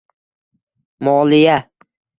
[1.03, 1.57] moliya;